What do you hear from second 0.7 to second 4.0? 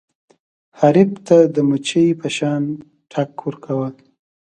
حریف ته د مچۍ په شان ټک ورکوه.